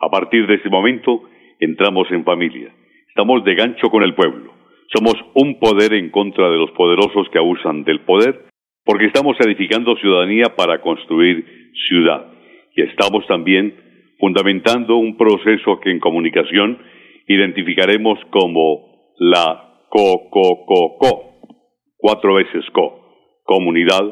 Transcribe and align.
A 0.00 0.10
partir 0.10 0.48
de 0.48 0.56
este 0.56 0.68
momento, 0.68 1.28
entramos 1.60 2.10
en 2.10 2.24
familia. 2.24 2.74
Estamos 3.06 3.44
de 3.44 3.54
gancho 3.54 3.88
con 3.88 4.02
el 4.02 4.16
pueblo. 4.16 4.52
Somos 4.92 5.14
un 5.34 5.60
poder 5.60 5.94
en 5.94 6.10
contra 6.10 6.50
de 6.50 6.56
los 6.56 6.72
poderosos 6.72 7.28
que 7.30 7.38
abusan 7.38 7.84
del 7.84 8.00
poder, 8.00 8.46
porque 8.84 9.06
estamos 9.06 9.36
edificando 9.38 9.94
ciudadanía 9.98 10.56
para 10.56 10.80
construir 10.80 11.46
ciudad. 11.88 12.32
Y 12.74 12.82
estamos 12.82 13.24
también 13.28 13.84
fundamentando 14.18 14.96
un 14.96 15.16
proceso 15.16 15.80
que 15.80 15.90
en 15.90 16.00
comunicación 16.00 16.78
identificaremos 17.26 18.18
como 18.30 19.12
la 19.18 19.86
co-co-co-co, 19.88 21.32
cuatro 21.96 22.34
veces 22.34 22.64
co, 22.72 23.40
comunidad, 23.44 24.02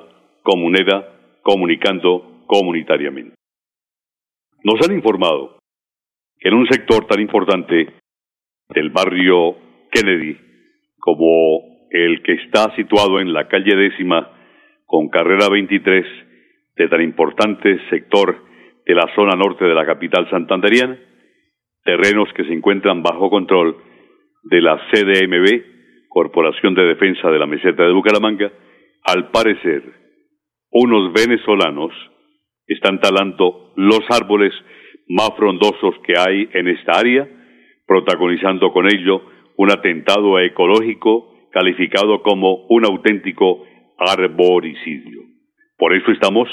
comunera, 0.43 1.41
comunicando 1.43 2.45
comunitariamente. 2.47 3.35
Nos 4.65 4.81
han 4.87 4.95
informado 4.95 5.59
que 6.39 6.49
en 6.49 6.55
un 6.55 6.67
sector 6.67 7.07
tan 7.07 7.21
importante 7.21 7.89
del 8.69 8.91
barrio 8.91 9.57
Kennedy 9.91 10.37
como 10.99 11.89
el 11.91 12.23
que 12.23 12.35
está 12.35 12.75
situado 12.77 13.21
en 13.21 13.33
la 13.33 13.49
calle 13.49 13.75
décima 13.77 14.31
con 14.87 15.09
carrera 15.09 15.49
23 15.49 16.07
de 16.77 16.89
tan 16.89 17.03
importante 17.03 17.79
sector 17.91 18.52
de 18.85 18.95
la 18.95 19.07
zona 19.15 19.37
norte 19.37 19.65
de 19.65 19.75
la 19.75 19.87
capital 19.87 20.29
santanderiana, 20.31 20.99
terrenos 21.85 22.29
que 22.35 22.45
se 22.45 22.53
encuentran 22.53 23.03
bajo 23.03 23.31
control 23.31 23.77
de 24.45 24.61
la 24.61 24.79
CDMB, 24.91 26.09
Corporación 26.09 26.75
de 26.75 26.83
Defensa 26.83 27.31
de 27.31 27.39
la 27.39 27.47
Meseta 27.47 27.85
de 27.85 27.93
Bucaramanga, 27.93 28.53
al 29.05 29.31
parecer, 29.31 29.83
unos 30.71 31.13
venezolanos 31.13 31.93
están 32.67 33.01
talando 33.01 33.73
los 33.77 34.01
árboles 34.11 34.53
más 35.09 35.31
frondosos 35.37 35.95
que 36.05 36.15
hay 36.19 36.49
en 36.53 36.69
esta 36.69 36.99
área, 36.99 37.29
protagonizando 37.87 38.73
con 38.73 38.87
ello 38.87 39.23
un 39.57 39.71
atentado 39.71 40.39
ecológico 40.39 41.49
calificado 41.51 42.23
como 42.23 42.67
un 42.69 42.85
auténtico 42.85 43.65
arboricidio. 43.99 45.21
Por 45.77 45.95
eso 45.95 46.11
estamos 46.11 46.49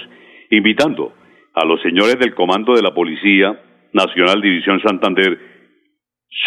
invitando 0.50 1.14
a 1.60 1.66
los 1.66 1.82
señores 1.82 2.18
del 2.20 2.34
Comando 2.34 2.74
de 2.74 2.82
la 2.82 2.94
Policía 2.94 3.60
Nacional 3.92 4.42
División 4.42 4.80
Santander, 4.82 5.38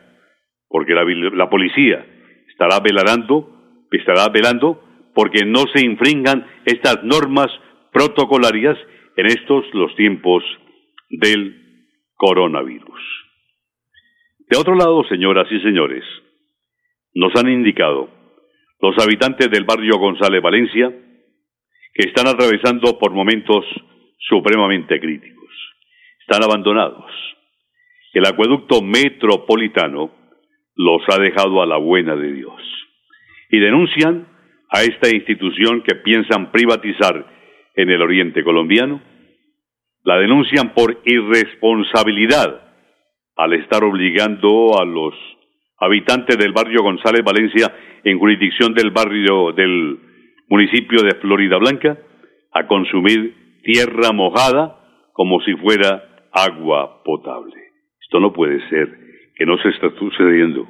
porque 0.68 0.94
la, 0.94 1.04
la 1.04 1.50
policía 1.50 2.06
estará 2.50 2.80
velando, 2.80 3.86
estará 3.92 4.30
velando 4.30 4.84
porque 5.14 5.46
no 5.46 5.66
se 5.74 5.86
infringan 5.86 6.46
estas 6.66 7.04
normas 7.04 7.48
protocolarias 7.92 8.78
en 9.18 9.26
estos 9.26 9.66
los 9.74 9.96
tiempos 9.96 10.44
del 11.10 11.88
coronavirus. 12.16 13.02
De 14.50 14.58
otro 14.58 14.76
lado, 14.76 15.04
señoras 15.10 15.48
y 15.52 15.60
señores, 15.60 16.04
nos 17.14 17.36
han 17.36 17.50
indicado 17.50 18.10
los 18.82 18.98
habitantes 18.98 19.50
del 19.50 19.64
barrio 19.64 19.98
González 19.98 20.42
Valencia, 20.42 20.92
que 21.94 22.08
están 22.08 22.28
atravesando 22.28 22.98
por 22.98 23.12
momentos 23.12 23.66
supremamente 24.18 25.00
críticos. 25.00 25.50
Están 26.22 26.44
abandonados. 26.44 27.12
El 28.14 28.26
acueducto 28.26 28.82
metropolitano 28.82 30.12
los 30.76 31.02
ha 31.10 31.20
dejado 31.20 31.62
a 31.62 31.66
la 31.66 31.78
buena 31.78 32.16
de 32.16 32.34
Dios. 32.34 32.62
Y 33.50 33.60
denuncian 33.60 34.28
a 34.70 34.84
esta 34.84 35.14
institución 35.14 35.84
que 35.84 35.96
piensan 35.96 36.52
privatizar 36.52 37.26
en 37.76 37.90
el 37.90 38.02
oriente 38.02 38.44
colombiano. 38.44 39.02
La 40.04 40.18
denuncian 40.18 40.74
por 40.74 41.02
irresponsabilidad 41.06 42.62
al 43.36 43.54
estar 43.54 43.84
obligando 43.84 44.80
a 44.80 44.86
los 44.86 45.14
habitantes 45.82 46.38
del 46.38 46.54
barrio 46.54 46.84
González 46.84 47.24
Valencia 47.24 47.74
en 48.04 48.20
jurisdicción 48.20 48.74
del 48.74 48.92
barrio 48.92 49.52
del 49.52 50.00
municipio 50.48 51.02
de 51.02 51.16
Florida 51.16 51.58
Blanca 51.58 51.98
a 52.54 52.68
consumir 52.68 53.60
tierra 53.64 54.12
mojada 54.14 54.78
como 55.12 55.42
si 55.42 55.54
fuera 55.56 56.28
agua 56.32 57.04
potable. 57.04 57.56
Esto 58.00 58.20
no 58.20 58.32
puede 58.32 58.60
ser, 58.70 58.90
que 59.36 59.46
no 59.46 59.58
se 59.58 59.70
está 59.70 59.90
sucediendo, 59.98 60.68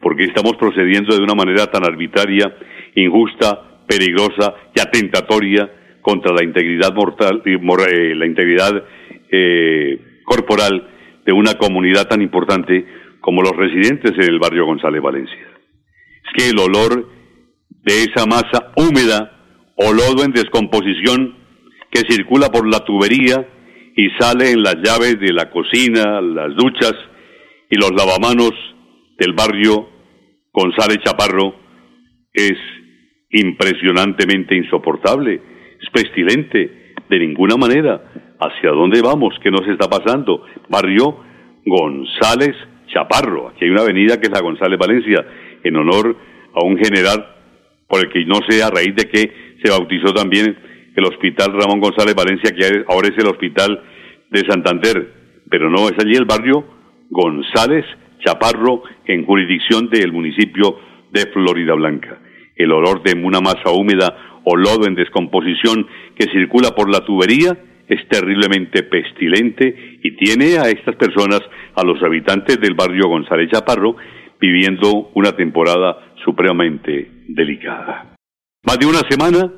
porque 0.00 0.24
estamos 0.24 0.54
procediendo 0.56 1.16
de 1.16 1.22
una 1.22 1.34
manera 1.34 1.66
tan 1.66 1.84
arbitraria, 1.84 2.54
injusta, 2.94 3.84
peligrosa 3.88 4.54
y 4.74 4.80
atentatoria 4.80 5.70
contra 6.02 6.32
la 6.32 6.44
integridad 6.44 6.94
mortal, 6.94 7.42
eh, 7.44 8.14
la 8.14 8.26
integridad 8.26 8.84
eh, 9.30 10.20
corporal 10.24 10.88
de 11.24 11.32
una 11.32 11.54
comunidad 11.54 12.06
tan 12.06 12.22
importante 12.22 12.84
como 13.22 13.40
los 13.40 13.56
residentes 13.56 14.12
en 14.12 14.24
el 14.24 14.38
barrio 14.38 14.66
González 14.66 15.00
Valencia. 15.00 15.48
Es 16.24 16.32
que 16.36 16.50
el 16.50 16.58
olor 16.58 17.08
de 17.70 18.02
esa 18.02 18.26
masa 18.26 18.72
húmeda 18.76 19.72
o 19.76 19.92
lodo 19.92 20.24
en 20.24 20.32
descomposición 20.32 21.36
que 21.90 22.00
circula 22.00 22.48
por 22.48 22.68
la 22.68 22.80
tubería 22.80 23.48
y 23.96 24.10
salen 24.18 24.62
las 24.62 24.76
llaves 24.76 25.18
de 25.20 25.32
la 25.32 25.50
cocina, 25.50 26.20
las 26.20 26.54
duchas 26.56 26.94
y 27.70 27.76
los 27.76 27.92
lavamanos 27.92 28.52
del 29.18 29.32
barrio 29.34 29.88
González 30.52 30.98
Chaparro 31.04 31.54
es 32.32 32.58
impresionantemente 33.30 34.56
insoportable, 34.56 35.40
es 35.80 35.90
pestilente, 35.90 36.94
de 37.08 37.18
ninguna 37.18 37.56
manera. 37.56 38.36
¿Hacia 38.40 38.70
dónde 38.70 39.00
vamos? 39.02 39.34
¿Qué 39.42 39.50
nos 39.50 39.66
está 39.68 39.88
pasando? 39.88 40.44
Barrio 40.68 41.20
González 41.64 42.56
Chaparro. 42.92 43.48
Aquí 43.48 43.64
hay 43.64 43.70
una 43.70 43.82
avenida 43.82 44.20
que 44.20 44.26
es 44.26 44.32
la 44.32 44.40
González 44.40 44.78
Valencia, 44.78 45.24
en 45.64 45.76
honor 45.76 46.16
a 46.54 46.64
un 46.64 46.76
general 46.76 47.26
por 47.88 48.00
el 48.00 48.12
que 48.12 48.24
no 48.24 48.40
sé 48.48 48.62
a 48.62 48.70
raíz 48.70 48.94
de 48.94 49.08
que 49.08 49.32
se 49.62 49.70
bautizó 49.70 50.12
también 50.12 50.56
el 50.94 51.04
Hospital 51.04 51.52
Ramón 51.52 51.80
González 51.80 52.14
Valencia, 52.14 52.54
que 52.54 52.84
ahora 52.88 53.08
es 53.08 53.18
el 53.18 53.28
Hospital 53.28 53.82
de 54.30 54.40
Santander. 54.48 55.12
Pero 55.50 55.70
no, 55.70 55.88
es 55.88 55.94
allí 55.98 56.14
el 56.14 56.24
barrio 56.24 56.64
González 57.10 57.84
Chaparro, 58.24 58.82
en 59.06 59.24
jurisdicción 59.26 59.88
del 59.90 60.12
municipio 60.12 60.78
de 61.10 61.26
Florida 61.32 61.74
Blanca. 61.74 62.18
El 62.56 62.72
olor 62.72 63.02
de 63.02 63.18
una 63.20 63.40
masa 63.40 63.70
húmeda 63.70 64.40
o 64.44 64.56
lodo 64.56 64.86
en 64.86 64.94
descomposición 64.94 65.86
que 66.16 66.30
circula 66.30 66.70
por 66.70 66.90
la 66.90 67.00
tubería 67.00 67.56
es 67.88 68.06
terriblemente 68.08 68.82
pestilente 68.84 69.98
y 70.02 70.16
tiene 70.16 70.58
a 70.58 70.68
estas 70.68 70.96
personas, 70.96 71.40
a 71.74 71.84
los 71.84 72.02
habitantes 72.02 72.60
del 72.60 72.74
barrio 72.74 73.08
González 73.08 73.50
Chaparro, 73.50 73.96
viviendo 74.40 75.10
una 75.14 75.32
temporada 75.32 76.14
supremamente 76.24 77.10
delicada. 77.28 78.14
Más 78.64 78.78
de 78.78 78.86
una 78.86 79.00
semana 79.08 79.50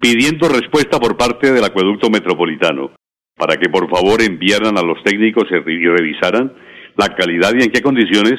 pidiendo 0.00 0.48
respuesta 0.48 0.98
por 0.98 1.16
parte 1.16 1.52
del 1.52 1.64
acueducto 1.64 2.10
metropolitano 2.10 2.92
para 3.36 3.56
que 3.56 3.68
por 3.68 3.88
favor 3.90 4.22
enviaran 4.22 4.76
a 4.78 4.82
los 4.82 5.02
técnicos 5.02 5.44
y 5.50 5.86
revisaran 5.88 6.52
la 6.96 7.14
calidad 7.14 7.52
y 7.58 7.64
en 7.64 7.70
qué 7.70 7.82
condiciones 7.82 8.38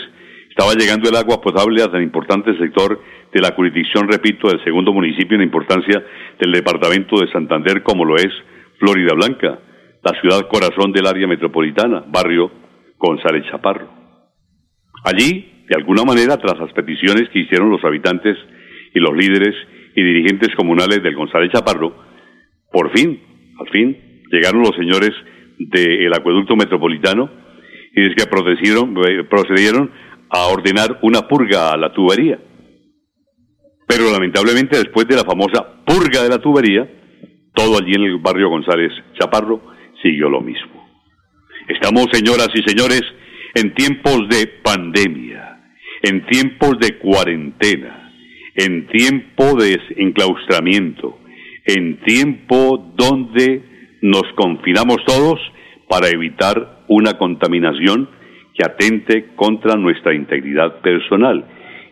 estaba 0.50 0.74
llegando 0.74 1.10
el 1.10 1.16
agua 1.18 1.42
potable 1.42 1.84
a 1.84 1.92
tan 1.92 2.02
importante 2.02 2.58
sector 2.58 3.02
de 3.34 3.42
la 3.42 3.52
jurisdicción, 3.54 4.08
repito, 4.08 4.48
del 4.48 4.64
segundo 4.64 4.94
municipio 4.94 5.36
en 5.36 5.44
importancia 5.44 6.02
del 6.40 6.52
departamento 6.54 7.20
de 7.20 7.30
Santander, 7.32 7.84
como 7.84 8.06
lo 8.06 8.16
es 8.16 8.32
Florida 8.80 9.14
Blanca, 9.16 9.60
la 10.04 10.20
ciudad 10.22 10.48
corazón 10.48 10.92
del 10.92 11.08
área 11.08 11.28
metropolitana, 11.28 12.04
barrio 12.08 12.52
González 12.98 13.44
Chaparro. 13.50 13.90
Allí, 15.04 15.66
de 15.68 15.76
alguna 15.76 16.04
manera, 16.04 16.38
tras 16.38 16.60
las 16.60 16.74
peticiones 16.74 17.30
que 17.30 17.40
hicieron 17.40 17.70
los 17.70 17.84
habitantes 17.84 18.38
y 18.94 19.00
los 19.00 19.16
líderes 19.16 19.56
y 19.96 20.04
dirigentes 20.04 20.56
comunales 20.56 21.02
del 21.02 21.16
González 21.16 21.52
Chaparro, 21.52 21.96
por 22.72 22.92
fin, 22.98 23.20
al 23.60 23.70
fin, 23.70 24.22
llegaron 24.32 24.62
los 24.62 24.76
señores 24.76 25.12
del 25.58 26.14
acueducto 26.14 26.56
metropolitano 26.56 27.30
y 27.96 28.08
es 28.08 28.16
que 28.16 28.26
procedieron, 28.26 28.96
eh, 29.08 29.24
procedieron 29.24 29.92
a 30.30 30.48
ordenar 30.48 31.00
una 31.02 31.22
purga 31.28 31.72
a 31.72 31.78
la 31.78 31.94
tubería. 31.94 32.40
Pero 33.88 34.12
lamentablemente 34.12 34.78
después 34.78 35.08
de 35.08 35.16
la 35.16 35.24
famosa 35.24 35.84
purga 35.86 36.24
de 36.24 36.30
la 36.30 36.40
tubería, 36.40 36.90
todo 37.56 37.80
allí 37.80 37.96
en 37.96 38.04
el 38.04 38.18
barrio 38.18 38.50
González 38.50 38.92
Chaparro 39.18 39.62
siguió 40.02 40.30
lo 40.30 40.42
mismo. 40.42 40.88
Estamos, 41.68 42.08
señoras 42.12 42.50
y 42.54 42.62
señores, 42.62 43.02
en 43.56 43.74
tiempos 43.74 44.28
de 44.30 44.48
pandemia, 44.62 45.60
en 46.04 46.26
tiempos 46.28 46.78
de 46.80 46.98
cuarentena, 47.00 48.12
en 48.56 48.88
tiempo 48.88 49.56
de 49.56 49.80
enclaustramiento, 49.98 51.18
en 51.66 51.98
tiempo 52.02 52.94
donde 52.96 53.98
nos 54.02 54.24
confinamos 54.36 54.98
todos 55.08 55.40
para 55.90 56.10
evitar 56.10 56.84
una 56.88 57.18
contaminación 57.18 58.10
que 58.54 58.64
atente 58.64 59.28
contra 59.36 59.76
nuestra 59.76 60.14
integridad 60.14 60.82
personal. 60.82 61.46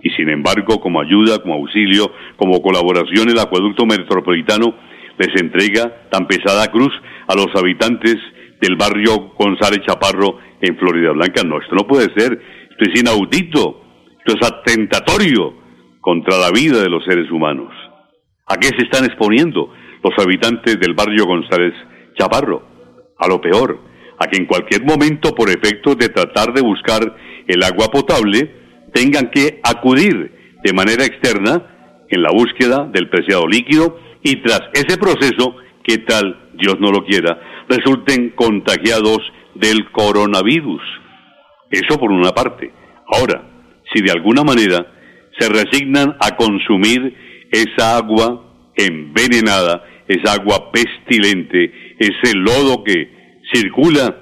Y 0.03 0.09
sin 0.11 0.29
embargo, 0.29 0.79
como 0.79 1.01
ayuda, 1.01 1.39
como 1.41 1.55
auxilio, 1.55 2.11
como 2.35 2.61
colaboración, 2.61 3.29
el 3.29 3.39
acueducto 3.39 3.85
metropolitano 3.85 4.75
les 5.23 5.41
entrega 5.41 6.09
tan 6.09 6.27
pesada 6.27 6.67
cruz 6.67 6.91
a 7.27 7.35
los 7.35 7.47
habitantes 7.55 8.17
del 8.59 8.75
barrio 8.75 9.33
González 9.37 9.79
Chaparro 9.85 10.39
en 10.61 10.77
Florida 10.77 11.11
Blanca. 11.11 11.43
No, 11.43 11.61
esto 11.61 11.75
no 11.75 11.87
puede 11.87 12.13
ser. 12.15 12.39
Esto 12.71 12.91
es 12.91 12.99
inaudito. 12.99 13.81
Esto 14.19 14.37
es 14.39 14.47
atentatorio 14.47 15.53
contra 16.01 16.37
la 16.37 16.51
vida 16.51 16.81
de 16.81 16.89
los 16.89 17.03
seres 17.05 17.31
humanos. 17.31 17.71
¿A 18.47 18.57
qué 18.57 18.67
se 18.67 18.83
están 18.83 19.05
exponiendo 19.05 19.73
los 20.03 20.13
habitantes 20.19 20.79
del 20.79 20.93
barrio 20.93 21.25
González 21.25 21.73
Chaparro? 22.17 22.63
A 23.17 23.27
lo 23.27 23.39
peor, 23.39 23.79
a 24.19 24.27
que 24.27 24.37
en 24.37 24.45
cualquier 24.45 24.83
momento, 24.83 25.33
por 25.33 25.49
efecto 25.49 25.95
de 25.95 26.09
tratar 26.09 26.53
de 26.53 26.61
buscar 26.61 27.15
el 27.47 27.63
agua 27.63 27.87
potable, 27.87 28.89
tengan 28.93 29.29
que 29.31 29.61
acudir 29.63 30.59
de 30.63 30.73
manera 30.73 31.05
externa 31.05 32.05
en 32.09 32.21
la 32.21 32.31
búsqueda 32.31 32.89
del 32.91 33.09
preciado 33.09 33.47
líquido 33.47 33.97
y 34.23 34.37
tras 34.37 34.61
ese 34.73 34.97
proceso, 34.97 35.55
que 35.83 35.97
tal, 35.99 36.49
Dios 36.53 36.79
no 36.79 36.91
lo 36.91 37.03
quiera, 37.03 37.39
resulten 37.67 38.29
contagiados 38.31 39.19
del 39.55 39.91
coronavirus. 39.91 40.81
Eso 41.69 41.99
por 41.99 42.11
una 42.11 42.31
parte. 42.31 42.71
Ahora, 43.07 43.43
si 43.93 44.01
de 44.01 44.11
alguna 44.11 44.43
manera 44.43 44.85
se 45.37 45.49
resignan 45.49 46.15
a 46.19 46.35
consumir 46.35 47.47
esa 47.51 47.97
agua 47.97 48.71
envenenada, 48.75 49.83
esa 50.07 50.33
agua 50.33 50.71
pestilente, 50.71 51.95
ese 51.99 52.35
lodo 52.35 52.83
que 52.83 53.39
circula 53.53 54.15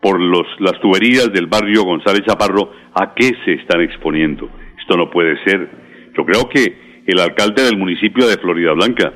por 0.00 0.20
los, 0.20 0.46
las 0.58 0.80
tuberías 0.80 1.32
del 1.32 1.46
barrio 1.46 1.82
González 1.84 2.22
Chaparro, 2.26 2.70
¿a 2.94 3.14
qué 3.14 3.32
se 3.44 3.54
están 3.54 3.80
exponiendo? 3.80 4.48
Esto 4.78 4.96
no 4.96 5.10
puede 5.10 5.42
ser. 5.44 5.68
Yo 6.16 6.24
creo 6.24 6.48
que 6.48 7.02
el 7.06 7.20
alcalde 7.20 7.62
del 7.62 7.78
municipio 7.78 8.26
de 8.26 8.36
Florida 8.36 8.72
Blanca, 8.72 9.12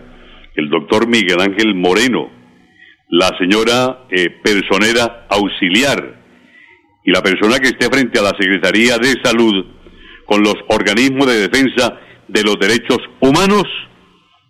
el 0.58 0.68
doctor 0.68 1.06
Miguel 1.06 1.40
Ángel 1.40 1.76
Moreno, 1.76 2.30
la 3.10 3.30
señora 3.38 4.06
eh, 4.10 4.28
personera 4.42 5.26
auxiliar 5.30 6.18
y 7.04 7.12
la 7.12 7.22
persona 7.22 7.60
que 7.60 7.68
esté 7.68 7.86
frente 7.88 8.18
a 8.18 8.22
la 8.22 8.36
Secretaría 8.38 8.98
de 8.98 9.14
Salud 9.22 9.64
con 10.26 10.42
los 10.42 10.56
organismos 10.68 11.28
de 11.28 11.48
defensa 11.48 12.00
de 12.26 12.42
los 12.42 12.58
derechos 12.58 12.98
humanos, 13.20 13.62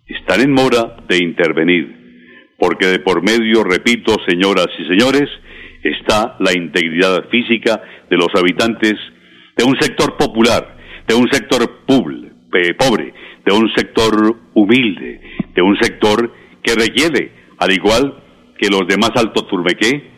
están 0.07 0.41
en 0.41 0.51
mora 0.51 0.97
de 1.07 1.17
intervenir 1.17 1.99
porque 2.57 2.87
de 2.87 2.99
por 2.99 3.21
medio, 3.23 3.63
repito, 3.63 4.15
señoras 4.27 4.67
y 4.79 4.85
señores, 4.85 5.29
está 5.83 6.35
la 6.39 6.51
integridad 6.51 7.29
física 7.29 7.81
de 8.09 8.17
los 8.17 8.29
habitantes 8.35 8.95
de 9.55 9.63
un 9.63 9.79
sector 9.79 10.17
popular, 10.17 10.75
de 11.07 11.13
un 11.13 11.31
sector 11.31 11.85
pobre, 11.85 13.13
de 13.45 13.53
un 13.53 13.71
sector 13.75 14.35
humilde, 14.55 15.21
de 15.59 15.63
un 15.63 15.77
sector 15.77 16.33
que 16.63 16.73
requiere, 16.73 17.33
al 17.57 17.73
igual 17.73 18.23
que 18.57 18.69
los 18.69 18.87
demás 18.87 19.11
Alto 19.15 19.45
Turbequé, 19.45 20.09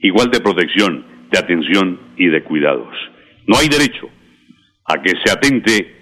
igual 0.00 0.30
de 0.30 0.40
protección, 0.40 1.04
de 1.30 1.38
atención 1.38 2.00
y 2.16 2.28
de 2.28 2.42
cuidados. 2.42 2.94
No 3.46 3.58
hay 3.58 3.68
derecho 3.68 4.08
a 4.86 5.02
que 5.02 5.12
se 5.22 5.30
atente 5.30 5.94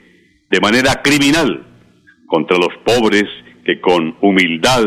de 0.49 0.61
manera 0.61 1.03
criminal 1.03 1.67
contra 2.29 2.57
los 2.59 2.71
pobres 2.85 3.25
que 3.65 3.81
con 3.81 4.17
humildad 4.21 4.85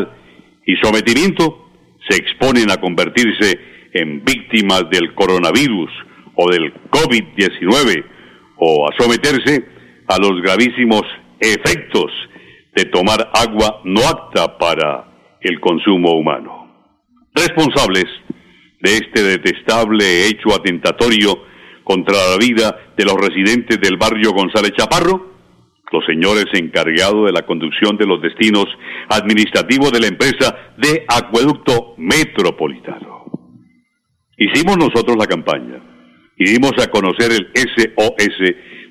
y 0.64 0.76
sometimiento 0.76 1.70
se 2.08 2.16
exponen 2.16 2.70
a 2.70 2.78
convertirse 2.78 3.60
en 3.92 4.24
víctimas 4.24 4.88
del 4.90 5.14
coronavirus 5.14 5.90
o 6.36 6.50
del 6.50 6.72
COVID-19 6.88 8.04
o 8.56 8.88
a 8.88 8.96
someterse 8.98 9.62
a 10.08 10.16
los 10.18 10.40
gravísimos 10.40 11.02
efectos 11.38 12.10
de 12.80 12.86
tomar 12.86 13.30
agua 13.34 13.82
no 13.84 14.00
apta 14.00 14.56
para 14.56 15.04
el 15.42 15.60
consumo 15.60 16.12
humano. 16.12 16.88
Responsables 17.34 18.06
de 18.80 18.94
este 18.94 19.22
detestable 19.22 20.26
hecho 20.26 20.54
atentatorio 20.54 21.42
contra 21.84 22.14
la 22.14 22.38
vida 22.38 22.92
de 22.96 23.04
los 23.04 23.16
residentes 23.16 23.78
del 23.80 23.98
barrio 23.98 24.32
González 24.32 24.72
Chaparro, 24.78 25.28
los 25.92 26.06
señores 26.06 26.46
encargados 26.54 27.26
de 27.26 27.32
la 27.32 27.44
conducción 27.44 27.98
de 27.98 28.06
los 28.06 28.22
destinos 28.22 28.66
administrativos 29.10 29.92
de 29.92 30.00
la 30.00 30.06
empresa 30.06 30.72
de 30.78 31.04
Acueducto 31.06 31.94
Metropolitano. 31.98 33.24
Hicimos 34.38 34.78
nosotros 34.78 35.18
la 35.18 35.26
campaña 35.26 35.82
y 36.38 36.46
dimos 36.46 36.72
a 36.82 36.88
conocer 36.88 37.32
el 37.32 37.50
SOS 37.54 38.38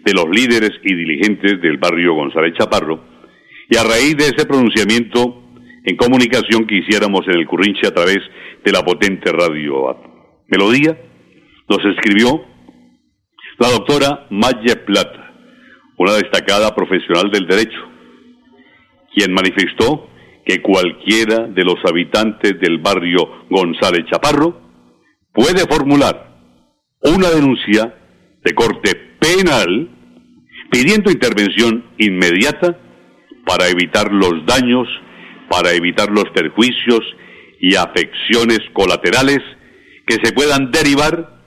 de 0.06 0.14
los 0.14 0.26
líderes 0.30 0.74
y 0.84 0.94
dirigentes 0.94 1.60
del 1.62 1.78
barrio 1.78 2.14
González 2.14 2.54
Chaparro 2.56 3.19
y 3.70 3.78
a 3.78 3.84
raíz 3.84 4.18
de 4.18 4.26
ese 4.26 4.46
pronunciamiento 4.46 5.44
en 5.84 5.96
comunicación 5.96 6.66
que 6.66 6.80
hiciéramos 6.80 7.28
en 7.28 7.36
el 7.36 7.48
Currinche 7.48 7.88
a 7.88 7.94
través 7.94 8.20
de 8.64 8.72
la 8.72 8.84
potente 8.84 9.32
radio 9.32 9.96
Melodía, 10.48 10.98
nos 11.68 11.80
escribió 11.86 12.44
la 13.60 13.70
doctora 13.70 14.28
Maya 14.32 14.86
Plata 14.86 15.30
una 15.98 16.14
destacada 16.14 16.74
profesional 16.74 17.30
del 17.30 17.46
derecho, 17.46 17.78
quien 19.14 19.34
manifestó 19.34 20.10
que 20.46 20.62
cualquiera 20.62 21.46
de 21.48 21.64
los 21.64 21.76
habitantes 21.86 22.60
del 22.60 22.80
barrio 22.80 23.46
González 23.50 24.06
Chaparro 24.10 24.62
puede 25.34 25.68
formular 25.68 26.40
una 27.02 27.30
denuncia 27.30 27.94
de 28.44 28.54
corte 28.54 28.96
penal 29.20 29.90
pidiendo 30.72 31.12
intervención 31.12 31.84
inmediata 31.98 32.78
para 33.50 33.68
evitar 33.68 34.14
los 34.14 34.46
daños, 34.46 34.88
para 35.50 35.72
evitar 35.72 36.12
los 36.12 36.26
perjuicios 36.36 37.02
y 37.60 37.76
afecciones 37.76 38.60
colaterales 38.74 39.40
que 40.06 40.18
se 40.24 40.34
puedan 40.34 40.70
derivar 40.70 41.42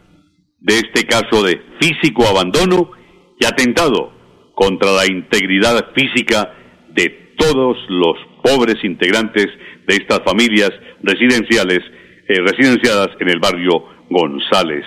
de 0.59 0.75
este 0.78 1.06
caso 1.06 1.44
de 1.44 1.62
físico 1.80 2.26
abandono 2.26 2.90
y 3.38 3.44
atentado 3.44 4.12
contra 4.52 4.90
la 4.90 5.06
integridad 5.06 5.92
física 5.94 6.52
de 6.90 7.35
todos 7.38 7.76
los 7.88 8.16
pobres 8.42 8.82
integrantes 8.82 9.47
de 9.87 9.94
estas 9.94 10.23
familias 10.26 10.73
residenciales 11.04 11.78
eh, 12.26 12.40
residenciadas 12.40 13.11
en 13.21 13.28
el 13.28 13.38
barrio 13.38 13.85
González 14.11 14.85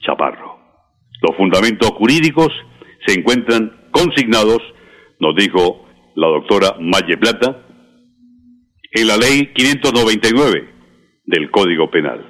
Chaparro. 0.00 0.58
Los 1.22 1.34
fundamentos 1.34 1.88
jurídicos 1.92 2.50
se 3.06 3.18
encuentran 3.18 3.88
consignados, 3.90 4.60
nos 5.18 5.34
dijo 5.34 5.87
la 6.18 6.26
doctora 6.26 6.74
Maye 6.80 7.16
Plata, 7.16 7.64
en 8.90 9.06
la 9.06 9.16
ley 9.16 9.52
599 9.54 10.68
del 11.24 11.48
Código 11.52 11.88
Penal. 11.90 12.26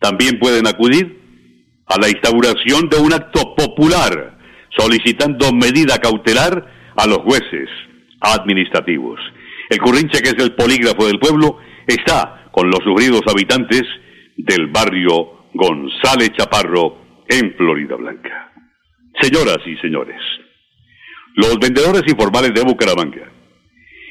También 0.00 0.40
pueden 0.40 0.66
acudir 0.66 1.16
a 1.86 1.96
la 2.00 2.08
instauración 2.08 2.88
de 2.88 2.96
un 2.96 3.12
acto 3.12 3.54
popular 3.54 4.36
solicitando 4.76 5.52
medida 5.52 5.98
cautelar 5.98 6.92
a 6.96 7.06
los 7.06 7.18
jueces 7.18 7.68
administrativos. 8.20 9.20
El 9.68 9.78
Currinche, 9.78 10.22
que 10.22 10.30
es 10.30 10.44
el 10.44 10.56
polígrafo 10.56 11.06
del 11.06 11.20
pueblo, 11.20 11.58
está 11.86 12.50
con 12.50 12.68
los 12.68 12.80
sufridos 12.82 13.22
habitantes 13.28 13.82
del 14.36 14.66
barrio 14.66 15.46
González 15.54 16.32
Chaparro 16.36 16.98
en 17.28 17.54
Florida 17.54 17.94
Blanca. 17.94 18.52
Señoras 19.20 19.58
y 19.66 19.76
señores, 19.76 20.20
los 21.36 21.58
vendedores 21.58 22.02
informales 22.08 22.52
de 22.54 22.62
Bucaramanga 22.62 23.30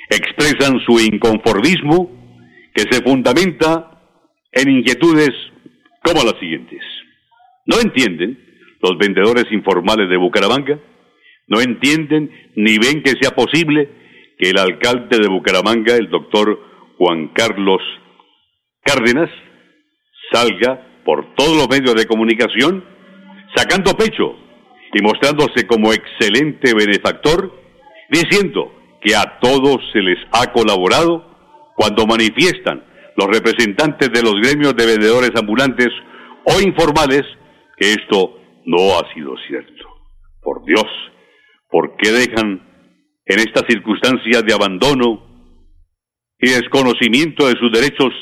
expresan 0.10 0.80
su 0.86 1.00
inconformismo 1.00 2.10
que 2.74 2.84
se 2.90 3.04
fundamenta 3.04 4.02
en 4.52 4.70
inquietudes 4.70 5.32
como 6.04 6.24
las 6.24 6.40
siguientes. 6.40 6.82
No 7.66 7.80
entienden 7.80 8.38
los 8.82 8.98
vendedores 8.98 9.46
informales 9.52 10.10
de 10.10 10.18
Bucaramanga, 10.18 10.80
no 11.48 11.62
entienden 11.62 12.32
ni 12.56 12.78
ven 12.78 13.04
que 13.04 13.14
sea 13.22 13.32
posible 13.32 13.90
que 14.38 14.50
el 14.50 14.58
alcalde 14.58 15.20
de 15.20 15.28
Bucaramanga, 15.28 15.96
el 15.96 16.10
doctor 16.10 16.60
Juan 16.98 17.30
Carlos 17.30 17.82
Cárdenas, 18.84 19.30
salga 20.32 21.02
por 21.04 21.36
todos 21.36 21.58
los 21.58 21.70
medios 21.70 21.96
de 21.96 22.06
comunicación 22.06 22.84
sacando 23.56 23.94
pecho 23.94 24.36
y 24.94 25.02
mostrándose 25.02 25.68
como 25.68 25.94
excelente 25.94 26.74
benefactor, 26.74 27.54
diciendo 28.10 28.74
que 29.02 29.16
a 29.16 29.40
todos 29.40 29.78
se 29.94 30.00
les 30.00 30.18
ha 30.32 30.52
colaborado 30.52 31.26
cuando 31.76 32.06
manifiestan 32.06 32.84
los 33.16 33.28
representantes 33.28 34.10
de 34.12 34.24
los 34.24 34.36
gremios 34.36 34.76
de 34.76 34.86
vendedores 34.86 35.32
ambulantes 35.36 35.90
o 36.46 36.62
informales 36.62 37.24
que 37.78 37.92
esto 37.92 38.38
no 38.66 38.98
ha 38.98 39.14
sido 39.14 39.36
cierto. 39.48 39.86
Por 40.42 40.66
Dios, 40.66 40.86
¿por 41.70 41.96
qué 41.98 42.12
dejan 42.12 42.68
en 43.26 43.40
esta 43.40 43.66
circunstancia 43.68 44.42
de 44.42 44.54
abandono 44.54 45.24
y 46.40 46.50
desconocimiento 46.50 47.48
de 47.48 47.60
sus 47.60 47.72
derechos 47.72 48.14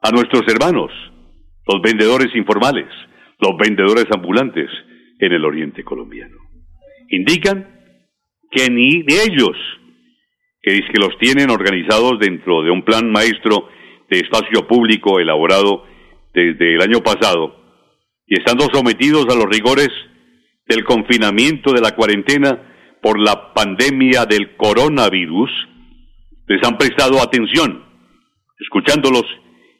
a 0.00 0.10
nuestros 0.10 0.42
hermanos, 0.48 0.90
los 1.66 1.82
vendedores 1.82 2.34
informales, 2.34 2.86
los 3.38 3.56
vendedores 3.58 4.06
ambulantes 4.14 4.70
en 5.26 5.32
el 5.32 5.44
oriente 5.44 5.84
colombiano? 5.84 6.36
Indican 7.08 7.68
que 8.50 8.70
ni 8.70 9.04
ellos, 9.08 9.56
que 10.62 10.80
que 10.80 11.00
los 11.00 11.18
tienen 11.18 11.50
organizados 11.50 12.18
dentro 12.18 12.62
de 12.62 12.70
un 12.70 12.84
plan 12.84 13.10
maestro 13.10 13.68
de 14.08 14.18
espacio 14.18 14.66
público 14.66 15.18
elaborado 15.20 15.84
desde 16.32 16.74
el 16.74 16.82
año 16.82 17.00
pasado, 17.00 17.56
y 18.26 18.38
estando 18.38 18.66
sometidos 18.72 19.26
a 19.28 19.36
los 19.36 19.46
rigores 19.46 19.90
del 20.66 20.84
confinamiento 20.84 21.72
de 21.72 21.80
la 21.80 21.94
cuarentena 21.94 22.98
por 23.02 23.20
la 23.20 23.52
pandemia 23.52 24.24
del 24.24 24.56
coronavirus, 24.56 25.50
les 26.46 26.62
han 26.66 26.78
prestado 26.78 27.22
atención, 27.22 27.84
escuchándolos 28.58 29.24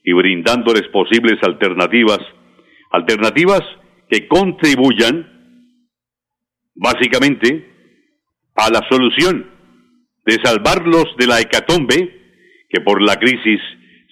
y 0.04 0.12
brindándoles 0.12 0.82
posibles 0.92 1.42
alternativas, 1.42 2.18
alternativas 2.90 3.62
que 4.10 4.28
contribuyan 4.28 5.33
básicamente 6.74 7.70
a 8.56 8.70
la 8.70 8.80
solución 8.88 9.50
de 10.26 10.34
salvarlos 10.42 11.14
de 11.18 11.26
la 11.26 11.40
hecatombe 11.40 12.22
que 12.68 12.80
por 12.80 13.02
la 13.02 13.16
crisis 13.16 13.60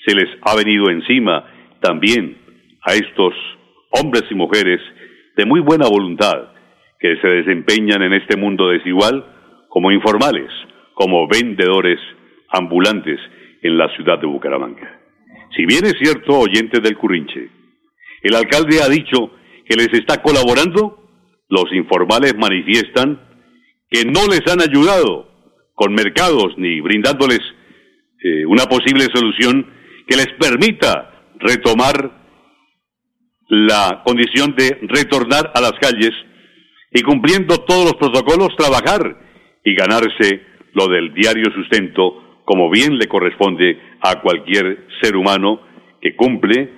se 0.07 0.15
les 0.15 0.29
ha 0.43 0.57
venido 0.57 0.91
encima 0.91 1.45
también 1.81 2.39
a 2.83 2.95
estos 2.95 3.35
hombres 3.91 4.25
y 4.31 4.35
mujeres 4.35 4.81
de 5.37 5.47
muy 5.47 5.61
buena 5.61 5.89
voluntad 5.89 6.53
que 6.99 7.17
se 7.21 7.29
desempeñan 7.29 8.03
en 8.03 8.13
este 8.13 8.37
mundo 8.37 8.69
desigual 8.69 9.25
como 9.69 9.91
informales, 9.91 10.51
como 10.95 11.27
vendedores 11.27 11.99
ambulantes 12.49 13.19
en 13.63 13.79
la 13.79 13.89
ciudad 13.97 14.19
de 14.19 14.27
Bucaramanga. 14.27 15.01
Si 15.57 15.67
bien 15.67 15.85
es 15.85 15.95
cierto, 16.01 16.39
oyentes 16.39 16.83
del 16.83 16.97
Currinche, 16.97 17.49
el 18.23 18.35
alcalde 18.35 18.83
ha 18.83 18.89
dicho 18.89 19.33
que 19.65 19.77
les 19.77 19.93
está 19.93 20.23
colaborando, 20.23 21.02
los 21.53 21.71
informales 21.75 22.35
manifiestan 22.39 23.21
que 23.91 24.07
no 24.07 24.27
les 24.27 24.41
han 24.51 24.63
ayudado 24.63 25.29
con 25.75 25.93
mercados 25.93 26.55
ni 26.57 26.81
brindándoles 26.81 27.41
eh, 28.25 28.47
una 28.47 28.65
posible 28.65 29.05
solución 29.13 29.67
que 30.09 30.17
les 30.17 30.29
permita 30.41 31.11
retomar 31.39 32.11
la 33.49 34.01
condición 34.03 34.55
de 34.57 34.79
retornar 34.89 35.53
a 35.55 35.61
las 35.61 35.73
calles 35.73 36.13
y 36.91 37.03
cumpliendo 37.03 37.59
todos 37.59 37.85
los 37.85 37.97
protocolos 37.97 38.57
trabajar 38.57 39.03
y 39.63 39.75
ganarse 39.75 40.41
lo 40.73 40.89
del 40.89 41.13
diario 41.13 41.53
sustento 41.55 42.41
como 42.47 42.71
bien 42.71 42.97
le 42.97 43.09
corresponde 43.09 43.79
a 44.01 44.23
cualquier 44.23 44.87
ser 45.03 45.17
humano 45.17 45.61
que 46.01 46.17
cumple 46.17 46.71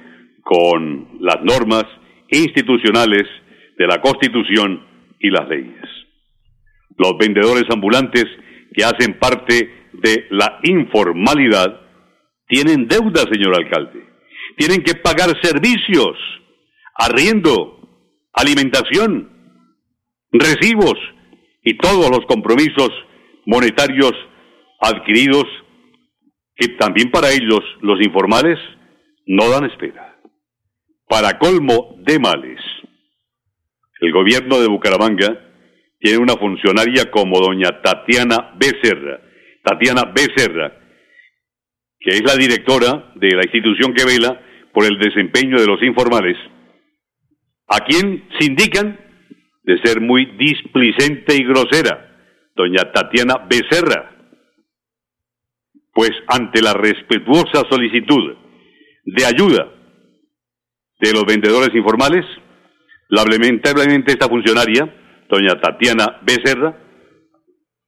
con 0.42 1.20
las 1.20 1.40
normas 1.44 1.84
institucionales 2.28 3.22
de 3.76 3.86
la 3.86 4.00
Constitución 4.00 4.86
y 5.18 5.30
las 5.30 5.48
leyes. 5.48 5.82
Los 6.96 7.16
vendedores 7.18 7.64
ambulantes 7.70 8.26
que 8.72 8.84
hacen 8.84 9.18
parte 9.18 9.88
de 9.92 10.26
la 10.30 10.60
informalidad 10.62 11.80
tienen 12.46 12.86
deuda, 12.86 13.22
señor 13.30 13.56
alcalde. 13.56 14.04
Tienen 14.56 14.82
que 14.82 14.94
pagar 14.94 15.30
servicios 15.42 16.16
arriendo, 16.96 17.80
alimentación, 18.32 19.30
recibos 20.32 20.94
y 21.62 21.76
todos 21.78 22.10
los 22.10 22.26
compromisos 22.26 22.90
monetarios 23.46 24.12
adquiridos 24.80 25.44
que 26.56 26.68
también 26.76 27.10
para 27.10 27.30
ellos 27.30 27.60
los 27.80 28.00
informales 28.00 28.58
no 29.26 29.48
dan 29.48 29.64
espera. 29.64 30.16
Para 31.08 31.38
colmo 31.38 31.96
de 32.06 32.18
males, 32.18 32.60
el 34.04 34.12
gobierno 34.12 34.60
de 34.60 34.68
Bucaramanga 34.68 35.40
tiene 35.98 36.18
una 36.18 36.36
funcionaria 36.36 37.10
como 37.10 37.40
doña 37.40 37.80
Tatiana 37.80 38.54
Becerra, 38.56 39.20
Tatiana 39.62 40.12
Becerra, 40.14 40.72
que 41.98 42.10
es 42.10 42.22
la 42.22 42.36
directora 42.36 43.12
de 43.14 43.30
la 43.30 43.44
institución 43.44 43.94
que 43.94 44.04
vela 44.04 44.40
por 44.72 44.84
el 44.84 44.98
desempeño 44.98 45.58
de 45.58 45.66
los 45.66 45.82
informales, 45.82 46.36
a 47.68 47.80
quien 47.80 48.28
se 48.38 48.46
indican 48.46 49.00
de 49.62 49.78
ser 49.82 50.02
muy 50.02 50.26
displicente 50.36 51.34
y 51.34 51.44
grosera, 51.44 52.50
doña 52.54 52.92
Tatiana 52.92 53.46
Becerra. 53.48 54.10
Pues 55.94 56.10
ante 56.26 56.60
la 56.60 56.74
respetuosa 56.74 57.62
solicitud 57.70 58.36
de 59.04 59.24
ayuda 59.24 59.72
de 61.00 61.12
los 61.12 61.24
vendedores 61.24 61.74
informales, 61.74 62.26
lamentablemente 63.08 64.12
esta 64.12 64.28
funcionaria, 64.28 64.92
doña 65.28 65.60
Tatiana 65.60 66.20
Becerra, 66.22 66.76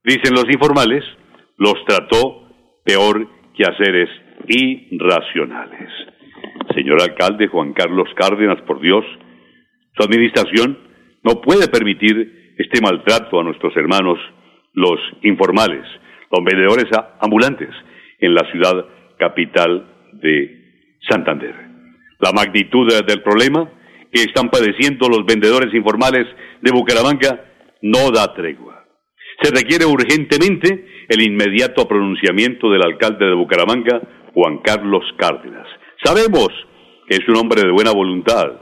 dicen 0.04 0.34
los 0.34 0.44
informales, 0.50 1.04
los 1.58 1.74
trató 1.86 2.48
peor 2.84 3.28
que 3.54 3.64
a 3.64 3.76
seres 3.76 4.08
irracionales. 4.48 5.90
Señor 6.74 7.00
alcalde 7.02 7.48
Juan 7.48 7.72
Carlos 7.72 8.08
Cárdenas, 8.14 8.60
por 8.62 8.80
Dios, 8.80 9.04
su 9.96 10.02
administración 10.04 10.78
no 11.22 11.40
puede 11.40 11.68
permitir 11.68 12.54
este 12.58 12.80
maltrato 12.80 13.40
a 13.40 13.42
nuestros 13.42 13.76
hermanos, 13.76 14.18
los 14.74 15.00
informales, 15.22 15.84
los 16.30 16.44
vendedores 16.44 16.86
ambulantes 17.20 17.70
en 18.20 18.34
la 18.34 18.50
ciudad 18.50 18.86
capital 19.18 19.86
de 20.12 20.96
Santander. 21.08 21.54
La 22.20 22.32
magnitud 22.32 22.88
del 23.06 23.22
problema 23.22 23.70
que 24.16 24.22
están 24.22 24.48
padeciendo 24.48 25.08
los 25.08 25.26
vendedores 25.26 25.74
informales 25.74 26.24
de 26.62 26.72
Bucaramanga 26.72 27.52
no 27.82 28.10
da 28.10 28.32
tregua. 28.32 28.86
Se 29.42 29.50
requiere 29.50 29.84
urgentemente 29.84 30.86
el 31.06 31.20
inmediato 31.20 31.86
pronunciamiento 31.86 32.70
del 32.70 32.82
alcalde 32.82 33.26
de 33.26 33.34
Bucaramanga, 33.34 34.00
Juan 34.32 34.60
Carlos 34.64 35.04
Cárdenas. 35.18 35.68
Sabemos 36.02 36.48
que 37.06 37.16
es 37.16 37.28
un 37.28 37.36
hombre 37.36 37.60
de 37.60 37.70
buena 37.70 37.92
voluntad 37.92 38.58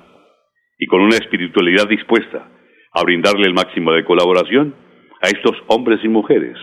y 0.76 0.86
con 0.86 1.00
una 1.00 1.14
espiritualidad 1.14 1.88
dispuesta 1.88 2.50
a 2.92 3.04
brindarle 3.04 3.46
el 3.46 3.54
máximo 3.54 3.92
de 3.92 4.04
colaboración 4.04 4.74
a 5.22 5.28
estos 5.28 5.56
hombres 5.68 6.00
y 6.02 6.08
mujeres, 6.08 6.58